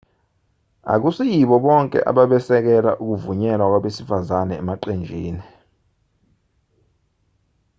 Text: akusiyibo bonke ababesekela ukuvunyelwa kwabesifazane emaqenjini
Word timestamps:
akusiyibo 0.93 1.55
bonke 1.65 1.99
ababesekela 2.11 2.91
ukuvunyelwa 3.03 3.65
kwabesifazane 3.71 4.53
emaqenjini 4.61 5.43